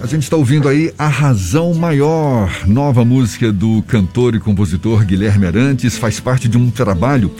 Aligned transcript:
A 0.00 0.06
gente 0.06 0.22
está 0.22 0.36
ouvindo 0.36 0.68
aí 0.68 0.94
A 0.96 1.08
Razão 1.08 1.74
Maior, 1.74 2.68
nova 2.68 3.04
música 3.04 3.50
do 3.50 3.82
cantor 3.82 4.36
e 4.36 4.38
compositor 4.38 5.04
Guilherme 5.04 5.44
Arantes, 5.44 5.98
faz 5.98 6.20
parte 6.20 6.46
de 6.46 6.56
um 6.56 6.70
trabalho 6.70 7.34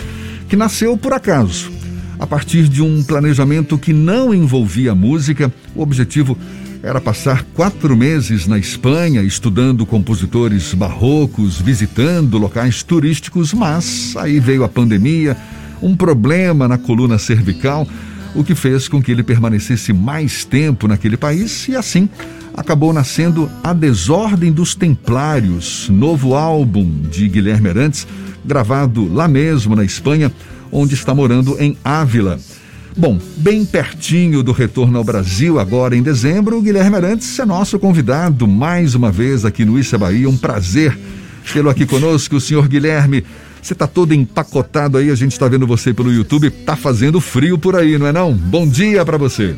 que 0.48 0.56
nasceu 0.56 0.98
por 0.98 1.12
acaso. 1.12 1.70
A 2.18 2.26
partir 2.26 2.68
de 2.68 2.82
um 2.82 3.04
planejamento 3.04 3.78
que 3.78 3.92
não 3.92 4.34
envolvia 4.34 4.92
música, 4.92 5.52
o 5.72 5.80
objetivo 5.80 6.36
era 6.82 7.00
passar 7.00 7.44
quatro 7.54 7.96
meses 7.96 8.48
na 8.48 8.58
Espanha 8.58 9.22
estudando 9.22 9.86
compositores 9.86 10.74
barrocos, 10.74 11.60
visitando 11.60 12.38
locais 12.38 12.82
turísticos, 12.82 13.54
mas 13.54 14.16
aí 14.16 14.40
veio 14.40 14.64
a 14.64 14.68
pandemia, 14.68 15.36
um 15.80 15.94
problema 15.94 16.66
na 16.66 16.76
coluna 16.76 17.18
cervical, 17.18 17.86
o 18.38 18.44
que 18.44 18.54
fez 18.54 18.86
com 18.86 19.02
que 19.02 19.10
ele 19.10 19.24
permanecesse 19.24 19.92
mais 19.92 20.44
tempo 20.44 20.86
naquele 20.86 21.16
país 21.16 21.66
e 21.66 21.74
assim 21.74 22.08
acabou 22.56 22.92
nascendo 22.92 23.50
A 23.64 23.72
Desordem 23.72 24.52
dos 24.52 24.76
Templários, 24.76 25.88
novo 25.88 26.36
álbum 26.36 26.88
de 27.10 27.28
Guilherme 27.28 27.68
Arantes, 27.68 28.06
gravado 28.44 29.12
lá 29.12 29.26
mesmo 29.26 29.74
na 29.74 29.84
Espanha, 29.84 30.32
onde 30.70 30.94
está 30.94 31.12
morando 31.12 31.56
em 31.58 31.76
Ávila. 31.84 32.38
Bom, 32.96 33.18
bem 33.36 33.64
pertinho 33.64 34.42
do 34.42 34.52
retorno 34.52 34.98
ao 34.98 35.04
Brasil, 35.04 35.58
agora 35.58 35.96
em 35.96 36.02
dezembro, 36.02 36.58
o 36.58 36.62
Guilherme 36.62 36.94
Arantes 36.94 37.36
é 37.40 37.44
nosso 37.44 37.76
convidado 37.78 38.46
mais 38.46 38.94
uma 38.94 39.10
vez 39.10 39.44
aqui 39.44 39.64
no 39.64 39.76
Issa 39.76 39.98
Bahia. 39.98 40.28
Um 40.28 40.36
prazer 40.36 40.96
tê-lo 41.52 41.70
aqui 41.70 41.84
conosco, 41.86 42.36
o 42.36 42.40
senhor 42.40 42.68
Guilherme. 42.68 43.24
Você 43.62 43.72
está 43.72 43.86
todo 43.86 44.14
empacotado 44.14 44.98
aí, 44.98 45.10
a 45.10 45.14
gente 45.14 45.32
está 45.32 45.48
vendo 45.48 45.66
você 45.66 45.92
pelo 45.92 46.12
YouTube. 46.12 46.50
Tá 46.50 46.76
fazendo 46.76 47.20
frio 47.20 47.58
por 47.58 47.76
aí, 47.76 47.98
não 47.98 48.06
é 48.06 48.12
não? 48.12 48.32
Bom 48.32 48.66
dia 48.66 49.04
para 49.04 49.16
você. 49.16 49.56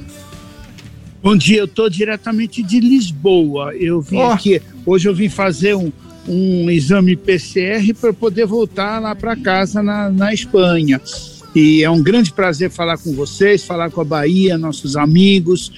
Bom 1.23 1.37
dia, 1.37 1.59
eu 1.59 1.65
estou 1.67 1.91
diretamente 1.91 2.63
de 2.63 2.81
Lisboa. 2.81 3.75
Eu 3.75 4.01
vim 4.01 4.17
oh. 4.17 4.31
aqui, 4.31 4.61
hoje 4.87 5.09
eu 5.09 5.15
vim 5.15 5.29
fazer 5.29 5.75
um, 5.75 5.93
um 6.27 6.71
exame 6.71 7.15
PCR 7.15 7.93
para 8.01 8.13
poder 8.13 8.47
voltar 8.47 8.99
lá 9.01 9.15
para 9.15 9.37
casa 9.37 9.83
na, 9.83 10.09
na 10.09 10.33
Espanha. 10.33 11.01
E 11.55 11.83
é 11.83 11.91
um 11.91 12.03
grande 12.03 12.33
prazer 12.33 12.71
falar 12.71 12.97
com 12.97 13.13
vocês, 13.13 13.65
falar 13.65 13.91
com 13.91 14.01
a 14.01 14.05
Bahia, 14.05 14.57
nossos 14.57 14.97
amigos, 14.97 15.73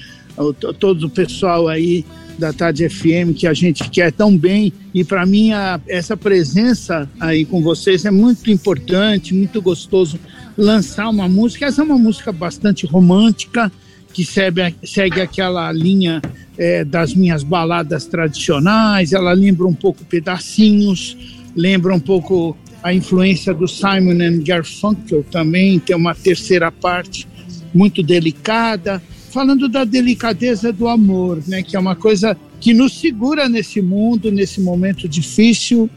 todo 0.78 1.06
o 1.06 1.10
pessoal 1.10 1.66
aí 1.66 2.04
da 2.38 2.52
Tarde 2.52 2.88
FM 2.88 3.34
que 3.36 3.46
a 3.46 3.54
gente 3.54 3.88
quer 3.90 4.12
tão 4.12 4.36
bem. 4.36 4.72
E 4.92 5.04
para 5.04 5.24
mim, 5.24 5.52
a, 5.52 5.80
essa 5.88 6.16
presença 6.16 7.08
aí 7.20 7.44
com 7.44 7.62
vocês 7.62 8.04
é 8.04 8.10
muito 8.10 8.50
importante, 8.50 9.34
muito 9.34 9.60
gostoso 9.60 10.18
lançar 10.56 11.08
uma 11.08 11.28
música. 11.28 11.66
Essa 11.66 11.82
é 11.82 11.84
uma 11.84 11.98
música 11.98 12.32
bastante 12.32 12.86
romântica 12.86 13.70
que 14.12 14.24
segue, 14.24 14.74
segue 14.84 15.20
aquela 15.20 15.72
linha 15.72 16.20
é, 16.56 16.84
das 16.84 17.14
minhas 17.14 17.42
baladas 17.42 18.06
tradicionais, 18.06 19.12
ela 19.12 19.32
lembra 19.32 19.66
um 19.66 19.74
pouco 19.74 20.04
pedacinhos, 20.04 21.16
lembra 21.56 21.94
um 21.94 22.00
pouco 22.00 22.56
a 22.82 22.92
influência 22.92 23.54
do 23.54 23.66
Simon 23.66 24.20
and 24.20 24.42
Garfunkel 24.44 25.24
também, 25.30 25.78
tem 25.78 25.96
uma 25.96 26.14
terceira 26.14 26.70
parte 26.70 27.26
muito 27.72 28.02
delicada, 28.02 29.02
falando 29.32 29.66
da 29.66 29.82
delicadeza 29.82 30.72
do 30.72 30.86
amor, 30.86 31.42
né, 31.48 31.62
que 31.62 31.74
é 31.74 31.80
uma 31.80 31.96
coisa 31.96 32.36
que 32.60 32.74
nos 32.74 33.00
segura 33.00 33.48
nesse 33.48 33.80
mundo, 33.80 34.30
nesse 34.30 34.60
momento 34.60 35.08
difícil 35.08 35.88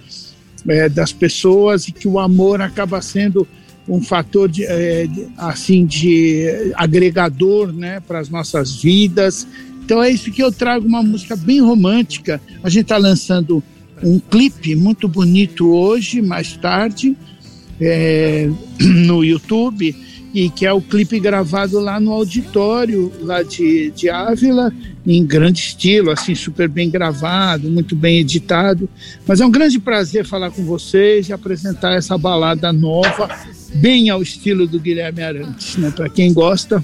é, 0.67 0.87
das 0.87 1.11
pessoas 1.11 1.87
e 1.87 1.91
que 1.91 2.07
o 2.07 2.17
amor 2.17 2.61
acaba 2.61 3.01
sendo 3.01 3.45
um 3.87 4.01
fator 4.01 4.49
de, 4.49 4.63
é, 4.63 5.07
assim 5.37 5.85
de 5.85 6.45
agregador 6.75 7.73
né, 7.73 7.99
para 7.99 8.19
as 8.19 8.29
nossas 8.29 8.81
vidas. 8.81 9.45
Então 9.83 10.01
é 10.01 10.09
isso 10.09 10.31
que 10.31 10.41
eu 10.41 10.51
trago 10.51 10.87
uma 10.87 11.03
música 11.03 11.35
bem 11.35 11.59
romântica. 11.59 12.41
A 12.63 12.69
gente 12.69 12.83
está 12.83 12.97
lançando 12.97 13.61
um 14.01 14.17
clipe 14.17 14.75
muito 14.75 15.07
bonito 15.07 15.67
hoje, 15.67 16.21
mais 16.21 16.55
tarde, 16.55 17.15
é, 17.79 18.49
no 18.79 19.23
YouTube, 19.23 19.93
e 20.35 20.49
que 20.49 20.65
é 20.65 20.73
o 20.73 20.81
clipe 20.81 21.17
gravado 21.17 21.79
lá 21.79 21.97
no 21.97 22.11
auditório 22.11 23.09
lá 23.21 23.41
de, 23.41 23.89
de 23.91 24.09
Ávila, 24.09 24.69
em 25.07 25.25
grande 25.25 25.59
estilo, 25.59 26.11
assim, 26.11 26.35
super 26.35 26.67
bem 26.67 26.89
gravado, 26.89 27.71
muito 27.71 27.95
bem 27.95 28.19
editado. 28.19 28.89
Mas 29.25 29.39
é 29.39 29.45
um 29.45 29.49
grande 29.49 29.79
prazer 29.79 30.25
falar 30.25 30.51
com 30.51 30.65
vocês 30.65 31.29
e 31.29 31.33
apresentar 31.33 31.93
essa 31.93 32.17
balada 32.17 32.73
nova, 32.73 33.29
bem 33.75 34.09
ao 34.09 34.21
estilo 34.21 34.67
do 34.67 34.77
Guilherme 34.77 35.23
Arantes, 35.23 35.77
né? 35.77 35.89
Para 35.95 36.09
quem 36.09 36.33
gosta. 36.33 36.83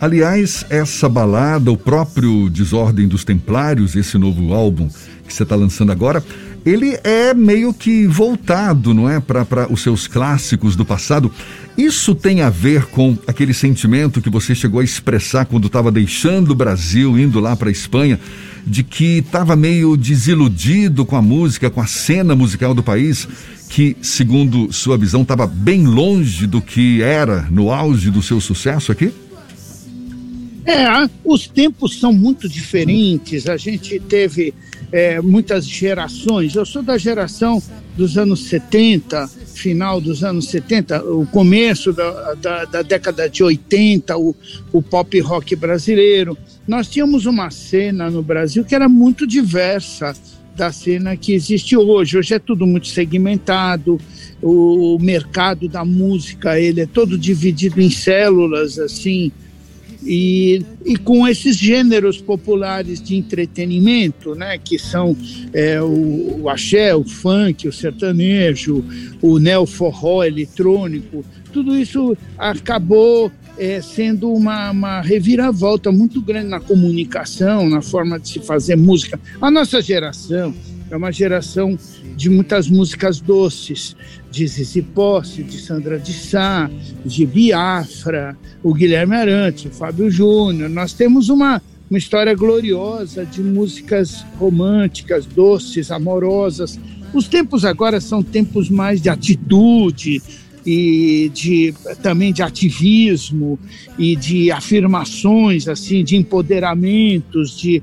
Aliás, 0.00 0.64
essa 0.70 1.06
balada, 1.06 1.70
o 1.70 1.76
próprio 1.76 2.48
Desordem 2.48 3.06
dos 3.06 3.26
Templários, 3.26 3.94
esse 3.94 4.16
novo 4.16 4.54
álbum 4.54 4.88
que 5.28 5.34
você 5.34 5.42
está 5.42 5.54
lançando 5.54 5.92
agora, 5.92 6.24
ele 6.64 6.98
é 7.02 7.32
meio 7.32 7.72
que 7.72 8.06
voltado, 8.06 8.92
não 8.92 9.08
é, 9.08 9.20
para 9.20 9.72
os 9.72 9.82
seus 9.82 10.06
clássicos 10.06 10.76
do 10.76 10.84
passado. 10.84 11.32
Isso 11.76 12.14
tem 12.14 12.42
a 12.42 12.50
ver 12.50 12.86
com 12.86 13.16
aquele 13.26 13.54
sentimento 13.54 14.20
que 14.20 14.28
você 14.28 14.54
chegou 14.54 14.80
a 14.80 14.84
expressar 14.84 15.46
quando 15.46 15.66
estava 15.66 15.90
deixando 15.90 16.50
o 16.50 16.54
Brasil, 16.54 17.18
indo 17.18 17.40
lá 17.40 17.56
para 17.56 17.68
a 17.68 17.72
Espanha, 17.72 18.20
de 18.66 18.82
que 18.82 19.18
estava 19.18 19.56
meio 19.56 19.96
desiludido 19.96 21.06
com 21.06 21.16
a 21.16 21.22
música, 21.22 21.70
com 21.70 21.80
a 21.80 21.86
cena 21.86 22.36
musical 22.36 22.74
do 22.74 22.82
país, 22.82 23.26
que, 23.68 23.96
segundo 24.02 24.72
sua 24.72 24.98
visão, 24.98 25.22
estava 25.22 25.46
bem 25.46 25.86
longe 25.86 26.46
do 26.46 26.60
que 26.60 27.00
era 27.02 27.46
no 27.50 27.70
auge 27.72 28.10
do 28.10 28.20
seu 28.20 28.40
sucesso 28.40 28.92
aqui? 28.92 29.12
É, 30.66 31.08
os 31.24 31.48
tempos 31.48 31.98
são 31.98 32.12
muito 32.12 32.48
diferentes. 32.48 33.48
A 33.48 33.56
gente 33.56 33.98
teve 34.00 34.52
é, 34.92 35.20
muitas 35.20 35.66
gerações. 35.66 36.54
Eu 36.54 36.64
sou 36.64 36.82
da 36.82 36.98
geração 36.98 37.62
dos 37.96 38.16
anos 38.16 38.44
70, 38.44 39.28
final 39.54 40.00
dos 40.00 40.24
anos 40.24 40.48
70, 40.48 41.04
o 41.04 41.26
começo 41.26 41.92
da, 41.92 42.34
da, 42.34 42.64
da 42.64 42.82
década 42.82 43.28
de 43.28 43.42
80, 43.42 44.16
o, 44.16 44.34
o 44.72 44.82
pop 44.82 45.18
rock 45.20 45.54
brasileiro. 45.54 46.36
Nós 46.66 46.88
tínhamos 46.88 47.26
uma 47.26 47.50
cena 47.50 48.10
no 48.10 48.22
Brasil 48.22 48.64
que 48.64 48.74
era 48.74 48.88
muito 48.88 49.26
diversa 49.26 50.14
da 50.54 50.72
cena 50.72 51.16
que 51.16 51.32
existe 51.32 51.76
hoje. 51.76 52.18
Hoje 52.18 52.34
é 52.34 52.38
tudo 52.38 52.66
muito 52.66 52.88
segmentado, 52.88 53.98
o, 54.42 54.96
o 54.96 54.98
mercado 54.98 55.68
da 55.68 55.84
música 55.84 56.58
ele 56.58 56.80
é 56.80 56.86
todo 56.86 57.18
dividido 57.18 57.80
em 57.80 57.90
células, 57.90 58.78
assim, 58.78 59.30
e, 60.02 60.64
e 60.84 60.96
com 60.96 61.26
esses 61.26 61.56
gêneros 61.56 62.20
populares 62.20 63.00
de 63.02 63.16
entretenimento, 63.16 64.34
né, 64.34 64.58
que 64.58 64.78
são 64.78 65.16
é, 65.52 65.80
o, 65.80 66.42
o 66.42 66.48
axé, 66.48 66.94
o 66.94 67.04
funk, 67.04 67.68
o 67.68 67.72
sertanejo, 67.72 68.84
o 69.20 69.38
neoforró 69.38 70.24
eletrônico, 70.24 71.24
tudo 71.52 71.76
isso 71.76 72.16
acabou 72.38 73.30
é, 73.58 73.82
sendo 73.82 74.32
uma, 74.32 74.70
uma 74.70 75.00
reviravolta 75.00 75.92
muito 75.92 76.22
grande 76.22 76.48
na 76.48 76.60
comunicação, 76.60 77.68
na 77.68 77.82
forma 77.82 78.18
de 78.18 78.28
se 78.28 78.40
fazer 78.40 78.76
música. 78.76 79.20
A 79.40 79.50
nossa 79.50 79.82
geração 79.82 80.54
é 80.90 80.96
uma 80.96 81.12
geração 81.12 81.78
de 82.16 82.28
muitas 82.28 82.68
músicas 82.68 83.20
doces, 83.20 83.96
de 84.30 84.46
Zizi 84.46 84.82
Posse, 84.82 85.42
de 85.42 85.58
Sandra 85.58 85.98
de 85.98 86.12
Sá, 86.12 86.68
de 87.04 87.24
Biafra, 87.24 88.36
o 88.62 88.74
Guilherme 88.74 89.14
Arantes, 89.14 89.66
o 89.66 89.70
Fábio 89.70 90.10
Júnior. 90.10 90.68
Nós 90.68 90.92
temos 90.92 91.28
uma, 91.28 91.62
uma 91.88 91.98
história 91.98 92.34
gloriosa 92.34 93.24
de 93.24 93.40
músicas 93.40 94.24
românticas, 94.38 95.26
doces, 95.26 95.90
amorosas. 95.90 96.78
Os 97.14 97.28
tempos 97.28 97.64
agora 97.64 98.00
são 98.00 98.22
tempos 98.22 98.68
mais 98.68 99.00
de 99.00 99.08
atitude, 99.08 100.20
e 100.64 101.30
de 101.32 101.74
também 102.02 102.32
de 102.32 102.42
ativismo 102.42 103.58
e 103.98 104.14
de 104.14 104.50
afirmações 104.50 105.68
assim 105.68 106.04
de 106.04 106.16
empoderamentos 106.16 107.58
de 107.58 107.82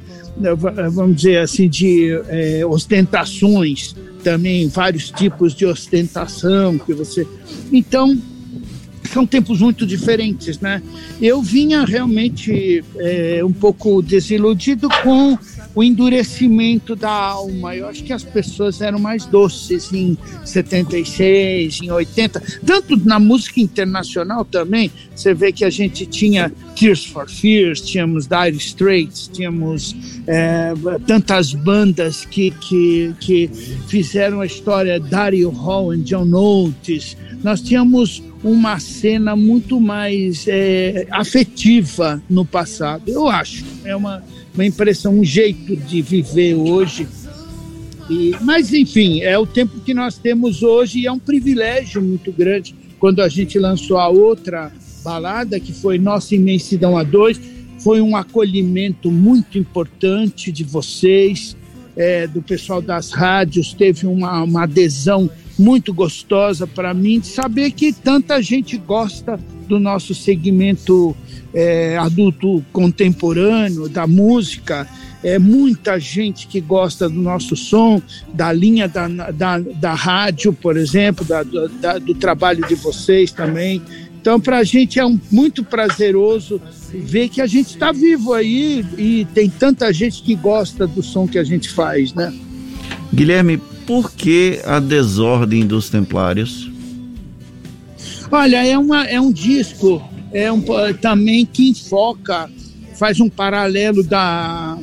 vamos 0.94 1.16
dizer 1.18 1.40
assim 1.40 1.68
de 1.68 2.12
é, 2.28 2.66
ostentações 2.66 3.96
também 4.24 4.68
vários 4.68 5.10
tipos 5.10 5.56
de 5.56 5.66
ostentação 5.66 6.78
que 6.78 6.94
você 6.94 7.28
então 7.72 8.16
são 9.08 9.26
tempos 9.26 9.62
muito 9.62 9.86
diferentes, 9.86 10.60
né? 10.60 10.82
Eu 11.22 11.42
vinha 11.42 11.86
realmente 11.86 12.84
é, 12.98 13.42
um 13.44 13.54
pouco 13.54 14.02
desiludido 14.02 14.90
com 15.02 15.38
o 15.78 15.84
endurecimento 15.84 16.96
da 16.96 17.12
alma. 17.12 17.76
Eu 17.76 17.88
acho 17.88 18.04
que 18.04 18.12
as 18.12 18.24
pessoas 18.24 18.82
eram 18.82 18.98
mais 18.98 19.28
doces 19.28 19.94
em 19.94 20.18
76, 20.44 21.82
em 21.84 21.92
80, 21.92 22.42
tanto 22.66 22.98
na 23.06 23.20
música 23.20 23.62
internacional 23.62 24.44
também. 24.44 24.92
Você 25.16 25.36
vê 25.36 25.52
que 25.52 25.64
a 25.64 25.70
gente 25.70 26.08
tinha 26.08 26.52
Tears 26.76 27.06
for 27.06 27.30
Fears, 27.30 27.82
tínhamos 27.82 28.26
Dire 28.26 28.58
Straits, 28.58 29.30
tínhamos 29.32 29.96
é, 30.26 30.74
tantas 31.06 31.54
bandas 31.54 32.26
que, 32.26 32.50
que, 32.50 33.14
que 33.20 33.48
fizeram 33.88 34.42
a 34.42 34.48
história 34.48 35.00
Dario 35.00 35.52
Hall 35.52 35.94
e 35.94 35.98
John 35.98 36.34
Oates. 36.34 37.16
Nós 37.44 37.62
tínhamos 37.62 38.24
uma 38.44 38.80
cena 38.80 39.36
muito 39.36 39.80
mais 39.80 40.48
é, 40.48 41.06
afetiva 41.12 42.20
no 42.28 42.44
passado. 42.44 43.04
Eu 43.06 43.28
acho. 43.28 43.64
É 43.86 43.96
uma 43.96 44.24
uma 44.58 44.66
impressão, 44.66 45.20
um 45.20 45.24
jeito 45.24 45.76
de 45.76 46.02
viver 46.02 46.56
hoje. 46.56 47.08
E, 48.10 48.32
mas, 48.42 48.74
enfim, 48.74 49.22
é 49.22 49.38
o 49.38 49.46
tempo 49.46 49.80
que 49.82 49.94
nós 49.94 50.18
temos 50.18 50.64
hoje 50.64 51.00
e 51.00 51.08
é 51.08 51.12
um 51.12 51.20
privilégio 51.20 52.02
muito 52.02 52.32
grande. 52.32 52.74
Quando 53.00 53.22
a 53.22 53.30
gente 53.30 53.60
lançou 53.60 53.98
a 53.98 54.08
outra 54.08 54.72
balada, 55.04 55.60
que 55.60 55.72
foi 55.72 56.00
Nossa 56.00 56.34
Imensidão 56.34 56.98
a 56.98 57.04
Dois, 57.04 57.40
foi 57.80 58.02
um 58.02 58.18
acolhimento 58.18 59.12
muito 59.12 59.60
importante 59.60 60.52
de 60.52 60.64
vocês, 60.64 61.56
é, 61.96 62.26
do 62.26 62.42
pessoal 62.42 62.82
das 62.82 63.12
rádios, 63.12 63.74
teve 63.74 64.08
uma, 64.08 64.42
uma 64.42 64.64
adesão 64.64 65.30
muito 65.58 65.94
gostosa 65.94 66.66
para 66.66 66.94
mim 66.94 67.20
de 67.20 67.28
saber 67.28 67.72
que 67.72 67.94
tanta 67.94 68.42
gente 68.42 68.78
gosta 68.78 69.40
do 69.68 69.80
nosso 69.80 70.16
segmento 70.16 71.16
é, 71.54 71.98
adulto 71.98 72.64
contemporâneo, 72.72 73.90
da 73.90 74.08
música. 74.08 74.88
É 75.24 75.40
muita 75.40 76.00
gente 76.00 76.48
que 76.48 76.62
gosta 76.62 77.10
do 77.10 77.20
nosso 77.20 77.56
som, 77.56 78.02
da 78.34 78.54
linha 78.54 78.88
da, 78.88 79.08
da, 79.08 79.60
da 79.60 79.94
rádio, 79.94 80.54
por 80.54 80.78
exemplo, 80.78 81.26
da, 81.26 81.44
da, 81.44 81.98
do 81.98 82.14
trabalho 82.14 82.66
de 82.68 82.76
vocês 82.76 83.32
também. 83.32 83.82
Então, 84.22 84.40
para 84.40 84.58
a 84.58 84.64
gente 84.64 85.00
é 85.00 85.06
um, 85.06 85.20
muito 85.32 85.64
prazeroso 85.64 86.62
ver 86.94 87.30
que 87.30 87.42
a 87.42 87.48
gente 87.48 87.70
está 87.70 87.92
vivo 87.92 88.34
aí 88.34 88.86
e 88.98 89.26
tem 89.34 89.50
tanta 89.50 89.92
gente 89.94 90.22
que 90.22 90.36
gosta 90.36 90.86
do 90.86 91.02
som 91.02 91.28
que 91.28 91.38
a 91.38 91.44
gente 91.44 91.70
faz, 91.70 92.14
né? 92.14 92.34
Guilherme, 93.14 93.58
por 93.86 94.12
que 94.12 94.60
a 94.66 94.80
desordem 94.80 95.66
dos 95.66 95.90
Templários? 95.90 96.67
Olha, 98.32 98.66
é, 98.66 98.78
uma, 98.78 99.06
é 99.06 99.20
um 99.20 99.32
disco 99.32 100.02
é 100.32 100.52
um, 100.52 100.62
também 101.02 101.46
que 101.46 101.70
enfoca, 101.70 102.50
faz 102.96 103.20
um 103.20 103.30
paralelo 103.30 104.04
da, 104.04 104.78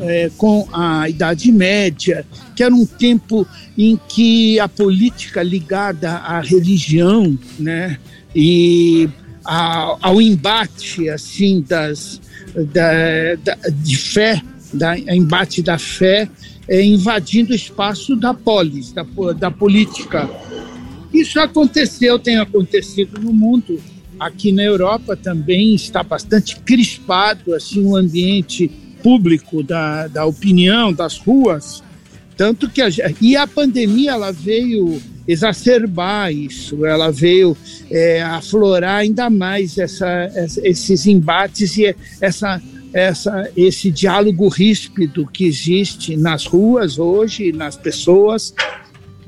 é, 0.00 0.30
com 0.36 0.66
a 0.72 1.08
Idade 1.08 1.50
Média, 1.50 2.26
que 2.54 2.62
era 2.62 2.74
um 2.74 2.84
tempo 2.84 3.46
em 3.76 3.98
que 4.08 4.60
a 4.60 4.68
política 4.68 5.42
ligada 5.42 6.12
à 6.12 6.40
religião, 6.40 7.38
né, 7.58 7.98
e 8.34 9.08
a, 9.44 9.96
ao 10.00 10.20
embate 10.20 11.08
assim 11.08 11.64
das 11.66 12.20
da, 12.54 13.34
da, 13.42 13.56
de 13.70 13.96
fé, 13.96 14.42
da 14.72 14.98
embate 14.98 15.62
da 15.62 15.78
fé, 15.78 16.28
é, 16.68 16.82
invadindo 16.82 17.52
o 17.52 17.56
espaço 17.56 18.14
da 18.14 18.34
polis, 18.34 18.92
da, 18.92 19.04
da 19.36 19.50
política. 19.50 20.28
Isso 21.12 21.38
aconteceu, 21.38 22.18
tem 22.18 22.38
acontecido 22.38 23.20
no 23.20 23.32
mundo. 23.32 23.80
Aqui 24.18 24.52
na 24.52 24.62
Europa 24.62 25.16
também 25.16 25.74
está 25.74 26.02
bastante 26.02 26.56
crispado 26.60 27.54
assim 27.54 27.84
o 27.84 27.96
ambiente 27.96 28.70
público 29.02 29.62
da, 29.62 30.06
da 30.06 30.24
opinião, 30.24 30.92
das 30.92 31.18
ruas. 31.18 31.82
Tanto 32.36 32.68
que 32.68 32.80
a, 32.80 32.88
e 33.20 33.36
a 33.36 33.46
pandemia 33.46 34.12
ela 34.12 34.32
veio 34.32 35.00
exacerbar 35.26 36.32
isso, 36.32 36.84
ela 36.84 37.10
veio 37.10 37.56
é, 37.90 38.22
aflorar 38.22 39.00
ainda 39.00 39.28
mais 39.28 39.78
essa, 39.78 40.28
esses 40.62 41.06
embates 41.06 41.76
e 41.76 41.94
essa, 42.20 42.60
essa, 42.92 43.50
esse 43.56 43.90
diálogo 43.90 44.48
ríspido 44.48 45.26
que 45.26 45.44
existe 45.44 46.16
nas 46.16 46.46
ruas 46.46 46.98
hoje, 46.98 47.52
nas 47.52 47.76
pessoas 47.76 48.54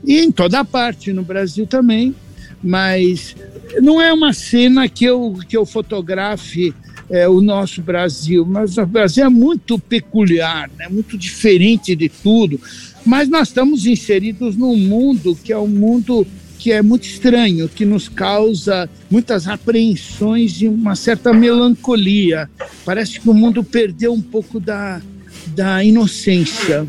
e 0.07 0.21
em 0.21 0.31
toda 0.31 0.65
parte, 0.65 1.13
no 1.13 1.23
Brasil 1.23 1.67
também. 1.67 2.15
Mas 2.63 3.37
não 3.83 4.01
é 4.01 4.13
uma 4.13 4.33
cena 4.33 4.89
que 4.89 5.05
eu, 5.05 5.39
que 5.49 5.57
eu 5.57 5.67
fotografe 5.67 6.75
é, 7.11 7.29
o 7.29 7.41
nosso 7.41 7.83
Brasil, 7.83 8.47
mas 8.47 8.79
o 8.79 8.87
Brasil 8.87 9.25
é 9.25 9.29
muito 9.29 9.79
peculiar, 9.79 10.71
né? 10.79 10.89
muito 10.89 11.19
diferente 11.19 11.95
de 11.95 12.09
tudo. 12.09 12.61
Mas 13.05 13.29
nós 13.29 13.49
estamos 13.49 13.87
inseridos 13.87 14.57
num 14.57 14.77
mundo 14.77 15.37
que 15.43 15.53
é 15.53 15.59
um 15.59 15.69
mundo 15.69 16.27
que 16.59 16.73
é 16.73 16.81
muito 16.81 17.05
estranho, 17.05 17.69
que 17.69 17.85
nos 17.85 18.09
causa 18.09 18.89
muitas 19.11 19.47
apreensões 19.47 20.63
e 20.63 20.67
uma 20.67 20.97
certa 20.97 21.31
melancolia. 21.31 22.49
Parece 22.87 23.21
que 23.21 23.29
o 23.29 23.35
mundo 23.35 23.63
perdeu 23.63 24.15
um 24.15 24.23
pouco 24.23 24.59
da, 24.59 25.03
da 25.49 25.85
inocência. 25.85 26.87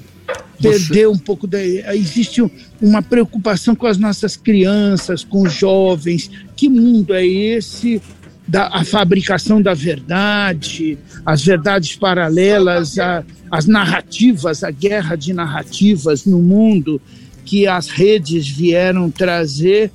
Perdeu 0.61 1.11
um 1.11 1.17
pouco 1.17 1.45
da. 1.47 1.63
Existe 1.93 2.41
uma 2.81 3.01
preocupação 3.01 3.75
com 3.75 3.87
as 3.87 3.97
nossas 3.97 4.37
crianças, 4.37 5.23
com 5.23 5.41
os 5.41 5.53
jovens. 5.53 6.29
Que 6.55 6.69
mundo 6.69 7.13
é 7.13 7.25
esse? 7.25 8.01
Da, 8.47 8.67
a 8.67 8.83
fabricação 8.83 9.59
da 9.59 9.73
verdade, 9.73 10.99
as 11.25 11.43
verdades 11.43 11.95
paralelas, 11.95 12.99
a, 12.99 13.23
as 13.49 13.65
narrativas, 13.65 14.63
a 14.63 14.69
guerra 14.69 15.15
de 15.15 15.33
narrativas 15.33 16.25
no 16.25 16.39
mundo 16.39 17.01
que 17.43 17.67
as 17.67 17.89
redes 17.89 18.47
vieram 18.47 19.09
trazer 19.09 19.91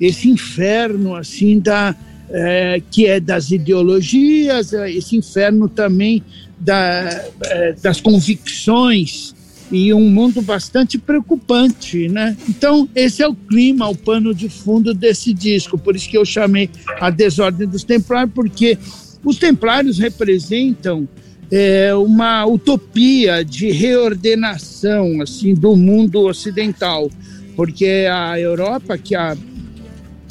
esse 0.00 0.28
inferno 0.28 1.16
assim 1.16 1.58
da 1.58 1.94
é, 2.30 2.82
que 2.90 3.06
é 3.06 3.20
das 3.20 3.50
ideologias, 3.50 4.72
é, 4.72 4.90
esse 4.90 5.16
inferno 5.16 5.68
também 5.68 6.22
da, 6.58 7.24
é, 7.44 7.72
das 7.80 8.00
convicções 8.00 9.34
e 9.70 9.92
um 9.92 10.08
mundo 10.10 10.42
bastante 10.42 10.98
preocupante, 10.98 12.08
né? 12.08 12.36
Então 12.48 12.88
esse 12.94 13.22
é 13.22 13.28
o 13.28 13.34
clima, 13.34 13.88
o 13.88 13.96
pano 13.96 14.34
de 14.34 14.48
fundo 14.48 14.92
desse 14.92 15.32
disco, 15.32 15.78
por 15.78 15.96
isso 15.96 16.08
que 16.08 16.18
eu 16.18 16.24
chamei 16.24 16.70
a 17.00 17.10
desordem 17.10 17.66
dos 17.66 17.84
Templários, 17.84 18.34
porque 18.34 18.78
os 19.24 19.38
Templários 19.38 19.98
representam 19.98 21.08
é, 21.50 21.94
uma 21.94 22.44
utopia 22.46 23.44
de 23.44 23.70
reordenação 23.70 25.20
assim 25.22 25.54
do 25.54 25.76
mundo 25.76 26.22
ocidental, 26.22 27.10
porque 27.56 28.06
a 28.10 28.38
Europa, 28.38 28.98
que 28.98 29.14
a 29.14 29.36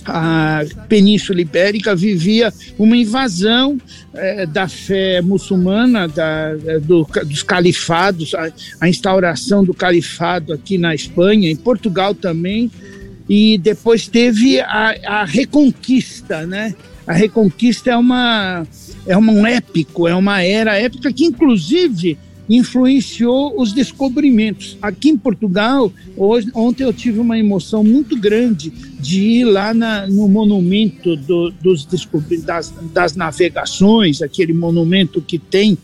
a 0.05 0.63
Península 0.87 1.41
Ibérica 1.41 1.95
vivia 1.95 2.53
uma 2.77 2.95
invasão 2.95 3.79
é, 4.13 4.45
da 4.45 4.67
fé 4.67 5.21
muçulmana, 5.21 6.07
da, 6.07 6.55
do, 6.81 7.07
dos 7.25 7.43
califados, 7.43 8.33
a, 8.33 8.51
a, 8.81 8.89
instauração 8.89 9.63
do 9.63 9.73
califado 9.73 10.53
aqui 10.53 10.77
na 10.77 10.93
Espanha, 10.93 11.49
em 11.49 11.55
Portugal 11.55 12.13
também, 12.13 12.71
e 13.29 13.57
depois 13.57 14.07
teve 14.07 14.59
a, 14.59 14.95
a 15.05 15.25
reconquista, 15.25 16.45
né? 16.45 16.75
A 17.05 17.13
reconquista 17.13 17.91
é 17.91 17.97
uma 17.97 18.65
é 19.05 19.17
um 19.17 19.45
épico, 19.45 20.07
é 20.07 20.15
uma 20.15 20.41
era 20.41 20.77
épica 20.77 21.11
que, 21.11 21.25
inclusive, 21.25 22.17
influenciou 22.57 23.59
os 23.59 23.73
descobrimentos. 23.73 24.77
Aqui 24.81 25.09
em 25.09 25.17
Portugal, 25.17 25.91
hoje, 26.15 26.49
ontem 26.53 26.83
eu 26.83 26.93
tive 26.93 27.19
uma 27.19 27.37
emoção 27.37 27.83
muito 27.83 28.19
grande 28.19 28.69
de 28.99 29.21
ir 29.21 29.45
lá 29.45 29.73
na, 29.73 30.07
no 30.07 30.27
monumento 30.27 31.15
do, 31.15 31.51
dos 31.51 31.85
das, 32.43 32.73
das, 32.93 33.15
navegações, 33.15 34.21
aquele 34.21 34.53
monumento 34.53 35.21
que 35.21 35.39
tem, 35.39 35.77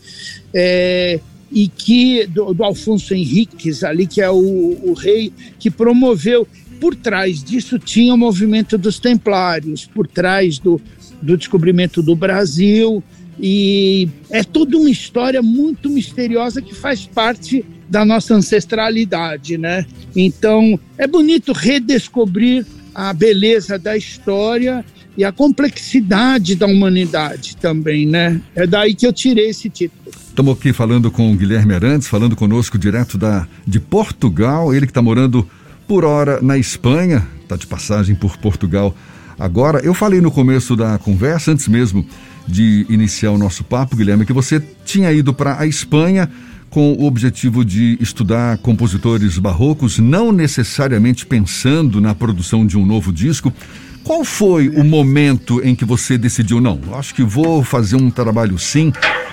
é, 0.54 1.20
e 1.50 1.66
que 1.66 2.26
do, 2.26 2.54
do, 2.54 2.62
Alfonso 2.62 3.14
Henriques 3.14 3.82
ali, 3.82 4.06
que 4.06 4.20
é 4.20 4.30
o, 4.30 4.36
o 4.36 4.92
rei 4.92 5.32
que 5.58 5.70
promoveu. 5.70 6.46
Por 6.80 6.94
trás 6.94 7.44
disso 7.44 7.78
tinha 7.78 8.14
o 8.14 8.16
movimento 8.16 8.78
dos 8.78 8.98
Templários, 8.98 9.84
por 9.84 10.06
trás 10.06 10.58
do, 10.58 10.80
do 11.20 11.36
descobrimento 11.36 12.02
do 12.02 12.14
Brasil. 12.14 13.02
E 13.40 14.08
é 14.28 14.44
toda 14.44 14.76
uma 14.76 14.90
história 14.90 15.40
muito 15.40 15.88
misteriosa 15.88 16.60
que 16.60 16.74
faz 16.74 17.06
parte 17.06 17.64
da 17.88 18.04
nossa 18.04 18.34
ancestralidade, 18.34 19.56
né? 19.56 19.86
Então 20.14 20.78
é 20.98 21.06
bonito 21.06 21.52
redescobrir 21.52 22.66
a 22.94 23.12
beleza 23.12 23.78
da 23.78 23.96
história 23.96 24.84
e 25.16 25.24
a 25.24 25.32
complexidade 25.32 26.54
da 26.54 26.66
humanidade 26.66 27.56
também, 27.56 28.06
né? 28.06 28.40
É 28.54 28.66
daí 28.66 28.94
que 28.94 29.06
eu 29.06 29.12
tirei 29.12 29.48
esse 29.48 29.70
título. 29.70 30.12
Estamos 30.28 30.56
aqui 30.56 30.72
falando 30.72 31.10
com 31.10 31.32
o 31.32 31.36
Guilherme 31.36 31.74
Arantes, 31.74 32.08
falando 32.08 32.36
conosco 32.36 32.78
direto 32.78 33.18
da, 33.18 33.48
de 33.66 33.80
Portugal, 33.80 34.72
ele 34.72 34.86
que 34.86 34.90
está 34.90 35.02
morando 35.02 35.48
por 35.88 36.04
hora 36.04 36.40
na 36.40 36.56
Espanha, 36.56 37.26
está 37.42 37.56
de 37.56 37.66
passagem 37.66 38.14
por 38.14 38.36
Portugal 38.36 38.94
Agora, 39.40 39.80
eu 39.82 39.94
falei 39.94 40.20
no 40.20 40.30
começo 40.30 40.76
da 40.76 40.98
conversa, 40.98 41.52
antes 41.52 41.66
mesmo 41.66 42.04
de 42.46 42.84
iniciar 42.90 43.30
o 43.30 43.38
nosso 43.38 43.64
papo, 43.64 43.96
Guilherme, 43.96 44.26
que 44.26 44.34
você 44.34 44.62
tinha 44.84 45.10
ido 45.10 45.32
para 45.32 45.58
a 45.58 45.66
Espanha 45.66 46.30
com 46.68 46.92
o 46.92 47.06
objetivo 47.06 47.64
de 47.64 47.96
estudar 48.02 48.58
compositores 48.58 49.38
barrocos, 49.38 49.98
não 49.98 50.30
necessariamente 50.30 51.24
pensando 51.24 52.02
na 52.02 52.14
produção 52.14 52.66
de 52.66 52.76
um 52.76 52.84
novo 52.84 53.10
disco. 53.10 53.50
Qual 54.04 54.24
foi 54.26 54.68
o 54.68 54.84
momento 54.84 55.58
em 55.64 55.74
que 55.74 55.86
você 55.86 56.18
decidiu, 56.18 56.60
não, 56.60 56.78
acho 56.92 57.14
que 57.14 57.22
vou 57.22 57.64
fazer 57.64 57.96
um 57.96 58.10
trabalho 58.10 58.58
sim? 58.58 58.92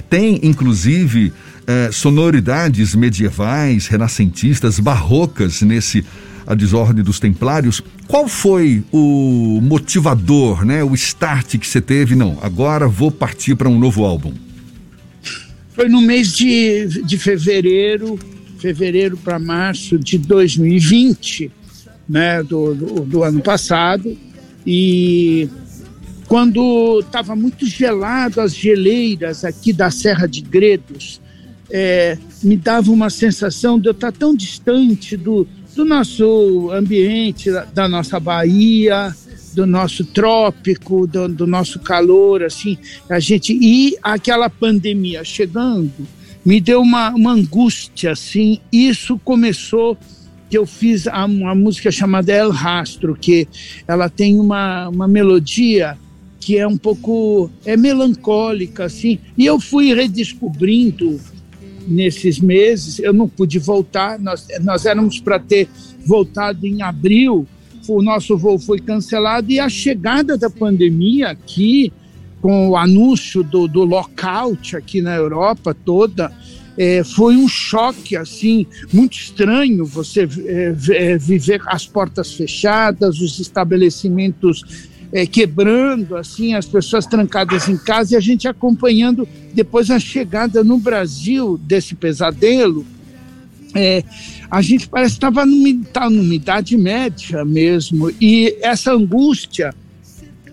Tem, 0.09 0.39
inclusive, 0.41 1.33
eh, 1.67 1.89
sonoridades 1.91 2.95
medievais, 2.95 3.87
renascentistas, 3.87 4.79
barrocas 4.79 5.61
nesse 5.61 6.05
a 6.48 6.56
desordem 6.56 7.04
dos 7.04 7.20
templários. 7.20 7.84
Qual 8.08 8.25
foi 8.27 8.82
o 8.92 9.60
motivador, 9.62 10.66
né, 10.66 10.82
o 10.82 10.96
start 10.96 11.58
que 11.58 11.68
você 11.68 11.82
teve? 11.82 12.16
Não, 12.16 12.38
agora 12.42 12.88
vou 12.88 13.12
partir 13.12 13.56
para 13.56 13.68
um 13.68 13.77
novo 13.77 14.06
álbum. 14.06 14.34
Foi 15.74 15.89
no 15.89 16.01
mês 16.01 16.34
de, 16.34 17.04
de 17.04 17.18
fevereiro, 17.18 18.18
fevereiro 18.58 19.18
para 19.18 19.38
março 19.38 20.00
de 20.00 20.18
2020, 20.18 21.51
né, 22.08 22.42
do, 22.42 22.74
do, 22.74 23.01
do 23.01 23.24
ano 23.24 23.42
passado, 23.42 24.18
e 24.66 25.50
quando 26.27 27.01
estava 27.01 27.36
muito 27.36 27.66
gelado 27.66 28.39
as 28.39 28.56
geleiras 28.56 29.44
aqui 29.44 29.72
da 29.72 29.92
Serra 29.92 30.27
de 30.27 30.42
Gredos, 30.42 31.22
é, 31.70 32.18
me 32.42 32.56
dava 32.56 32.92
uma 32.92 33.10
sensação 33.10 33.80
de 33.80 33.88
eu 33.88 33.92
estar 33.92 34.12
tão 34.12 34.36
distante 34.36 35.18
do, 35.18 35.48
do 35.77 35.86
nosso 35.86 36.72
ambiente, 36.72 37.51
da, 37.72 37.88
nossa 37.88 38.19
Bahia, 38.19 39.15
do 39.53 39.67
nosso 39.67 40.03
trópico, 40.03 41.05
do, 41.05 41.27
do, 41.27 41.46
nosso 41.46 41.79
calor, 41.79 42.43
assim, 42.43 42.79
a 43.07 43.19
gente 43.19 43.53
e 43.53 43.96
aquela 44.01 44.50
pandemia 44.50 45.24
chegando 45.24 45.93
me 46.43 46.60
deu 46.60 46.81
uma, 46.81 47.10
uma 47.12 47.31
angústia, 47.34 48.12
assim. 48.12 48.60
Isso 48.72 49.19
começou 49.24 49.96
que 50.50 50.57
eu 50.57 50.65
fiz 50.65 51.07
a, 51.07 51.25
uma 51.25 51.53
música 51.53 51.91
chamada 51.91 52.34
El 52.34 52.50
Rastro, 52.50 53.15
que 53.15 53.48
ela 53.88 54.10
tem 54.10 54.39
uma, 54.39 54.89
uma 54.89 55.07
melodia 55.07 55.96
que 56.39 56.57
é 56.57 56.65
um 56.67 56.77
pouco 56.77 57.51
é 57.65 57.75
melancólica 57.75 58.86
assim 58.86 59.19
e 59.38 59.46
eu 59.46 59.60
fui 59.60 59.93
redescobrindo 59.93 61.19
nesses 61.88 62.39
meses 62.39 63.00
eu 63.00 63.13
não 63.13 63.27
pude 63.27 63.60
voltar. 63.60 64.20
Nós 64.20 64.48
nós 64.62 64.86
éramos 64.86 65.20
para 65.20 65.39
ter 65.39 65.67
voltado 66.06 66.65
em 66.65 66.82
abril. 66.82 67.48
O 67.88 68.01
nosso 68.01 68.38
voo 68.38 68.60
foi 68.60 68.79
cancelado 68.79 69.50
e 69.50 69.60
a 69.60 69.70
chegada 69.70 70.38
da 70.38 70.50
pandemia 70.50 71.29
aqui 71.29 71.91
com 72.41 72.70
o 72.70 72.77
anúncio 72.77 73.44
do, 73.44 73.67
do 73.67 73.84
lockout 73.84 74.75
aqui 74.75 75.01
na 75.01 75.15
Europa 75.15 75.74
toda 75.74 76.32
é, 76.77 77.03
foi 77.03 77.36
um 77.36 77.48
choque 77.48 78.15
assim 78.15 78.67
muito 78.94 79.17
estranho 79.17 79.86
você 79.86 80.27
é, 80.46 80.75
é 80.91 81.17
viver 81.17 81.62
as 81.65 81.88
portas 81.88 82.34
fechadas 82.34 83.20
os 83.20 83.39
estabelecimentos 83.39 84.88
é, 85.11 85.25
quebrando, 85.25 86.15
assim, 86.15 86.53
as 86.53 86.65
pessoas 86.65 87.05
trancadas 87.05 87.67
em 87.67 87.77
casa 87.77 88.13
e 88.13 88.17
a 88.17 88.19
gente 88.19 88.47
acompanhando 88.47 89.27
depois 89.53 89.89
a 89.89 89.99
chegada 89.99 90.63
no 90.63 90.77
Brasil 90.77 91.57
desse 91.57 91.95
pesadelo. 91.95 92.85
É, 93.75 94.03
a 94.49 94.61
gente 94.61 94.87
parece 94.87 95.13
que 95.13 95.17
estava 95.17 95.45
numa, 95.45 95.85
tá 95.85 96.09
numa 96.09 96.33
idade 96.33 96.77
média 96.77 97.43
mesmo, 97.43 98.11
e 98.19 98.57
essa 98.61 98.93
angústia 98.93 99.73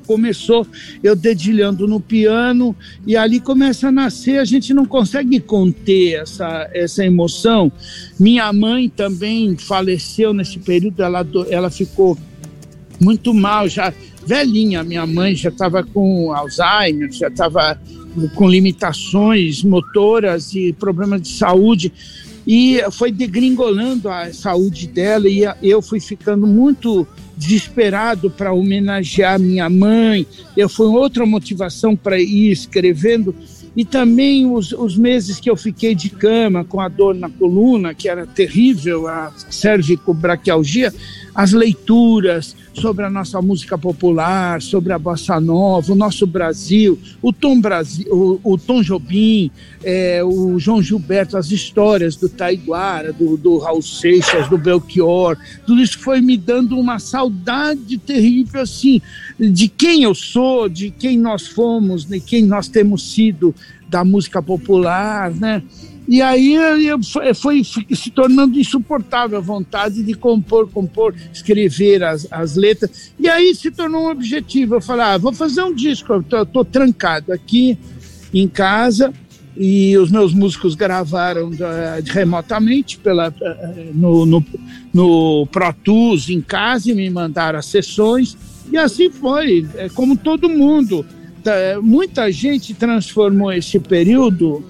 começou 0.06 0.66
eu 1.02 1.16
dedilhando 1.16 1.86
no 1.88 1.98
piano 1.98 2.76
e 3.06 3.16
ali 3.16 3.40
começa 3.40 3.88
a 3.88 3.92
nascer, 3.92 4.38
a 4.38 4.44
gente 4.44 4.74
não 4.74 4.84
consegue 4.84 5.40
conter 5.40 6.20
essa, 6.20 6.68
essa 6.72 7.04
emoção. 7.04 7.72
Minha 8.20 8.52
mãe 8.52 8.88
também 8.88 9.56
faleceu 9.56 10.34
nesse 10.34 10.58
período, 10.58 11.02
ela, 11.02 11.26
ela 11.48 11.70
ficou 11.70 12.18
muito 13.00 13.34
mal, 13.34 13.68
já 13.68 13.92
velhinha. 14.26 14.82
Minha 14.82 15.06
mãe 15.06 15.34
já 15.34 15.48
estava 15.48 15.82
com 15.82 16.32
Alzheimer, 16.32 17.12
já 17.12 17.28
estava 17.28 17.78
com 18.34 18.48
limitações 18.48 19.62
motoras 19.62 20.54
e 20.54 20.72
problemas 20.72 21.22
de 21.22 21.28
saúde. 21.28 21.92
E 22.46 22.78
foi 22.92 23.10
degringolando 23.10 24.08
a 24.08 24.32
saúde 24.32 24.86
dela 24.86 25.28
e 25.28 25.44
eu 25.62 25.80
fui 25.80 25.98
ficando 25.98 26.46
muito 26.46 27.06
desesperado 27.36 28.30
para 28.30 28.52
homenagear 28.52 29.40
minha 29.40 29.68
mãe. 29.68 30.26
Eu 30.56 30.68
foi 30.68 30.86
outra 30.86 31.24
motivação 31.24 31.96
para 31.96 32.20
ir 32.20 32.50
escrevendo 32.50 33.34
e 33.76 33.84
também 33.84 34.46
os, 34.46 34.72
os 34.72 34.96
meses 34.96 35.40
que 35.40 35.50
eu 35.50 35.56
fiquei 35.56 35.94
de 35.94 36.08
cama 36.08 36.64
com 36.64 36.80
a 36.80 36.88
dor 36.88 37.14
na 37.14 37.28
coluna, 37.28 37.92
que 37.92 38.08
era 38.08 38.26
terrível, 38.26 39.08
a 39.08 39.32
cervicobraquialgia, 39.50 40.94
as 41.34 41.52
leituras 41.52 42.54
sobre 42.72 43.04
a 43.04 43.10
nossa 43.10 43.40
música 43.42 43.76
popular, 43.76 44.62
sobre 44.62 44.92
a 44.92 44.98
bossa 44.98 45.40
nova, 45.40 45.92
o 45.92 45.96
nosso 45.96 46.26
Brasil, 46.26 46.98
o 47.20 47.32
Tom 47.32 47.60
Brasil, 47.60 48.06
o, 48.10 48.52
o 48.52 48.58
Tom 48.58 48.82
Jobim, 48.82 49.50
é, 49.82 50.22
o 50.22 50.58
João 50.58 50.82
Gilberto, 50.82 51.36
as 51.36 51.50
histórias 51.50 52.16
do 52.16 52.28
Taiguara, 52.28 53.12
do, 53.12 53.36
do 53.36 53.58
Raul 53.58 53.82
Seixas, 53.82 54.48
do 54.48 54.58
Belchior, 54.58 55.36
tudo 55.66 55.82
isso 55.82 55.98
foi 55.98 56.20
me 56.20 56.36
dando 56.36 56.78
uma 56.78 56.98
saudade 56.98 57.98
terrível 57.98 58.60
assim 58.60 59.00
de 59.38 59.68
quem 59.68 60.04
eu 60.04 60.14
sou, 60.14 60.68
de 60.68 60.90
quem 60.90 61.18
nós 61.18 61.46
fomos, 61.46 62.04
de 62.04 62.20
quem 62.20 62.44
nós 62.44 62.68
temos 62.68 63.12
sido 63.12 63.54
da 63.88 64.04
música 64.04 64.42
popular, 64.42 65.30
né? 65.30 65.62
E 66.06 66.20
aí 66.20 66.56
foi, 67.02 67.34
foi 67.34 67.62
se 67.64 68.10
tornando 68.10 68.58
insuportável 68.58 69.38
a 69.38 69.40
vontade 69.40 70.02
de 70.02 70.14
compor, 70.14 70.68
compor, 70.68 71.14
escrever 71.32 72.04
as, 72.04 72.26
as 72.30 72.56
letras. 72.56 73.12
E 73.18 73.28
aí 73.28 73.54
se 73.54 73.70
tornou 73.70 74.04
um 74.04 74.10
objetivo. 74.10 74.74
Eu 74.74 74.80
falei, 74.80 75.06
ah, 75.06 75.18
vou 75.18 75.32
fazer 75.32 75.62
um 75.62 75.74
disco. 75.74 76.12
Eu 76.12 76.42
estou 76.42 76.64
trancado 76.64 77.32
aqui 77.32 77.78
em 78.32 78.46
casa 78.46 79.12
e 79.56 79.96
os 79.96 80.10
meus 80.10 80.34
músicos 80.34 80.74
gravaram 80.74 81.48
uh, 81.48 81.54
remotamente 82.06 82.98
pela, 82.98 83.28
uh, 83.28 83.94
no, 83.94 84.26
no, 84.26 84.44
no 84.92 85.46
Pro 85.46 85.72
Tools 85.72 86.28
em 86.28 86.40
casa 86.40 86.90
e 86.90 86.94
me 86.94 87.08
mandaram 87.08 87.58
as 87.58 87.66
sessões. 87.66 88.36
E 88.70 88.76
assim 88.76 89.10
foi, 89.10 89.66
como 89.94 90.16
todo 90.16 90.48
mundo. 90.48 91.04
Tá, 91.42 91.52
muita 91.82 92.32
gente 92.32 92.72
transformou 92.72 93.52
esse 93.52 93.78
período 93.78 94.64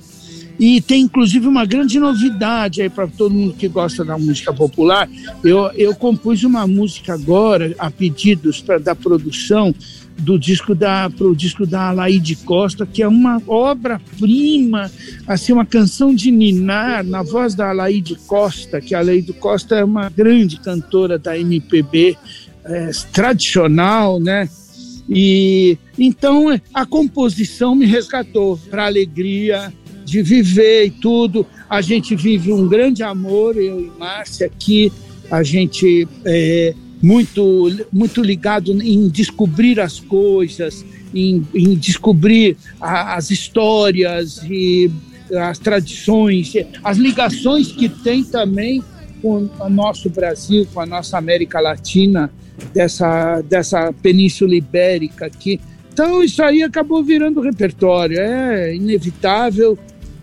e 0.59 0.81
tem 0.81 1.03
inclusive 1.03 1.47
uma 1.47 1.65
grande 1.65 1.99
novidade 1.99 2.83
aí 2.83 2.89
para 2.89 3.07
todo 3.07 3.35
mundo 3.35 3.55
que 3.55 3.69
gosta 3.69 4.05
da 4.05 4.17
música 4.17 4.53
popular. 4.53 5.09
Eu, 5.43 5.71
eu 5.73 5.95
compus 5.95 6.45
uma 6.45 6.67
música 6.67 7.15
agora, 7.15 7.75
a 7.79 7.91
pedidos 7.91 8.61
pra, 8.61 8.79
da 8.79 8.95
produção 8.95 9.75
do 10.17 10.39
disco 10.39 10.75
da 10.75 11.11
pro 11.11 11.35
disco 11.35 11.67
da 11.67 11.89
Alaide 11.89 12.37
Costa, 12.37 12.87
que 12.87 13.03
é 13.03 13.09
uma 13.09 13.43
obra-prima, 13.47 14.91
assim 15.27 15.53
uma 15.53 15.67
canção 15.67 16.15
de 16.15 16.31
ninar 16.31 17.05
na 17.05 17.23
voz 17.23 17.55
da 17.55 17.71
Alaide 17.71 18.17
Costa, 18.27 18.81
que 18.81 18.95
a 18.95 19.01
Alaide 19.01 19.33
Costa 19.33 19.75
é 19.75 19.85
uma 19.85 20.09
grande 20.09 20.61
cantora 20.61 21.19
da 21.19 21.37
MPB 21.37 22.17
é, 22.65 22.91
tradicional, 23.13 24.21
né? 24.21 24.49
E 25.09 25.77
então 25.99 26.59
a 26.73 26.87
composição 26.87 27.75
me 27.75 27.85
resgatou 27.85 28.57
para 28.71 28.87
alegria 28.87 29.73
de 30.05 30.23
viver 30.23 30.87
e 30.87 30.91
tudo. 30.91 31.47
A 31.69 31.81
gente 31.81 32.15
vive 32.15 32.53
um 32.53 32.69
grande 32.69 33.03
amor, 33.03 33.57
eu 33.57 33.81
e 33.81 33.91
Márcia 33.99 34.47
aqui, 34.47 34.93
a 35.31 35.43
gente 35.43 36.07
é 36.25 36.75
muito, 37.03 37.71
muito 37.93 38.23
ligado 38.23 38.73
em 38.83 39.09
descobrir 39.09 39.81
as 39.81 40.01
coisas, 40.01 40.85
em, 41.15 41.47
em 41.55 41.75
descobrir 41.75 42.57
a, 42.81 43.17
as 43.17 43.31
histórias 43.31 44.43
e 44.49 44.91
as 45.33 45.59
tradições, 45.59 46.53
as 46.83 46.97
ligações 46.97 47.73
que 47.73 47.89
tem 47.89 48.23
também 48.23 48.83
com 49.21 49.49
o 49.59 49.71
nosso 49.71 50.11
Brasil, 50.11 50.67
com 50.73 50.81
a 50.81 50.87
nossa 50.87 51.17
América 51.17 51.61
Latina, 51.61 52.31
dessa, 52.73 53.41
dessa 53.43 53.93
Península 53.93 54.55
Ibérica 54.55 55.27
aqui. 55.27 55.61
Então, 55.93 56.23
isso 56.23 56.43
aí 56.43 56.63
acabou 56.63 57.03
virando 57.03 57.41
repertório, 57.41 58.19
é 58.19 58.75
inevitável 58.75 59.79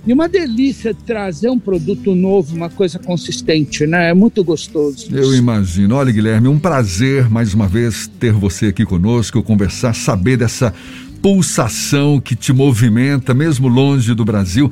e 0.05 0.11
uma 0.11 0.27
delícia 0.27 0.95
trazer 1.05 1.49
um 1.49 1.59
produto 1.59 2.15
novo, 2.15 2.55
uma 2.55 2.69
coisa 2.69 2.97
consistente, 2.97 3.85
né? 3.85 4.09
É 4.09 4.13
muito 4.13 4.43
gostoso. 4.43 5.07
Eu 5.11 5.35
imagino. 5.35 5.95
Olha, 5.95 6.11
Guilherme, 6.11 6.47
um 6.47 6.57
prazer 6.57 7.29
mais 7.29 7.53
uma 7.53 7.67
vez 7.67 8.09
ter 8.19 8.33
você 8.33 8.67
aqui 8.67 8.83
conosco, 8.83 9.43
conversar, 9.43 9.93
saber 9.93 10.37
dessa 10.37 10.73
pulsação 11.21 12.19
que 12.19 12.35
te 12.35 12.51
movimenta, 12.51 13.33
mesmo 13.33 13.67
longe 13.67 14.15
do 14.15 14.25
Brasil. 14.25 14.71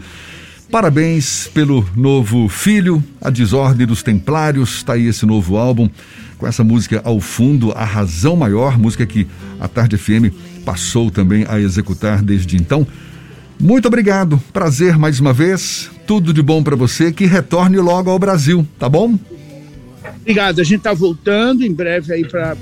Parabéns 0.71 1.47
pelo 1.51 1.87
novo 1.95 2.47
filho, 2.47 3.03
A 3.21 3.29
Desordem 3.29 3.85
dos 3.85 4.01
Templários. 4.01 4.77
Está 4.77 4.93
aí 4.93 5.07
esse 5.07 5.25
novo 5.25 5.57
álbum 5.57 5.89
com 6.39 6.47
essa 6.47 6.63
música 6.63 7.01
ao 7.03 7.19
fundo, 7.19 7.71
A 7.73 7.83
Razão 7.83 8.35
Maior, 8.35 8.79
música 8.79 9.05
que 9.05 9.27
a 9.59 9.67
Tarde 9.67 9.97
FM 9.97 10.33
passou 10.63 11.11
também 11.11 11.45
a 11.47 11.59
executar 11.59 12.23
desde 12.23 12.55
então. 12.55 12.87
Muito 13.59 13.87
obrigado. 13.87 14.41
Prazer 14.53 14.97
mais 14.97 15.19
uma 15.19 15.33
vez. 15.33 15.91
Tudo 16.07 16.33
de 16.33 16.41
bom 16.41 16.63
para 16.63 16.77
você. 16.77 17.11
Que 17.11 17.25
retorne 17.25 17.77
logo 17.77 18.09
ao 18.09 18.17
Brasil, 18.17 18.65
tá 18.79 18.87
bom? 18.87 19.19
Obrigado. 20.21 20.61
A 20.61 20.63
gente 20.63 20.77
está 20.77 20.93
voltando 20.93 21.65
em 21.65 21.73
breve 21.73 22.13
aí 22.13 22.25
para 22.25 22.55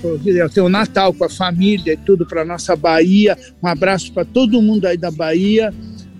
ter 0.52 0.62
o 0.62 0.70
Natal 0.70 1.14
com 1.14 1.24
a 1.24 1.30
família 1.30 1.94
e 1.94 1.98
tudo 1.98 2.26
para 2.26 2.44
nossa 2.44 2.76
Bahia. 2.76 3.38
Um 3.62 3.68
abraço 3.68 4.12
para 4.12 4.26
todo 4.26 4.62
mundo 4.62 4.86
aí 4.86 4.98
da 4.98 5.12
Bahia. 5.12 5.72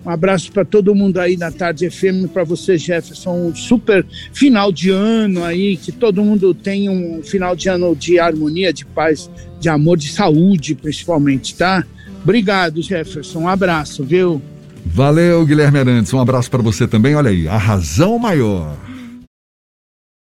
Um 0.06 0.10
abraço 0.10 0.52
para 0.52 0.64
todo 0.64 0.94
mundo 0.94 1.18
aí 1.18 1.36
na 1.36 1.50
Tarde 1.50 1.90
FM, 1.90 2.28
para 2.32 2.44
você, 2.44 2.78
Jefferson. 2.78 3.48
Um 3.48 3.54
super 3.54 4.06
final 4.32 4.70
de 4.70 4.90
ano 4.90 5.44
aí, 5.44 5.76
que 5.76 5.90
todo 5.90 6.22
mundo 6.22 6.54
tenha 6.54 6.90
um 6.90 7.20
final 7.22 7.56
de 7.56 7.68
ano 7.68 7.94
de 7.96 8.18
harmonia, 8.18 8.72
de 8.72 8.86
paz, 8.86 9.28
de 9.60 9.68
amor, 9.68 9.98
de 9.98 10.10
saúde, 10.10 10.74
principalmente, 10.76 11.56
tá? 11.56 11.84
Obrigado, 12.22 12.80
Jefferson. 12.80 13.40
Um 13.40 13.48
abraço, 13.48 14.04
viu? 14.04 14.40
Valeu, 14.84 15.44
Guilherme 15.44 15.78
Arantes. 15.78 16.12
Um 16.12 16.20
abraço 16.20 16.50
para 16.50 16.62
você 16.62 16.86
também. 16.86 17.14
Olha 17.14 17.30
aí, 17.30 17.46
a 17.48 17.56
razão 17.56 18.18
maior. 18.18 18.76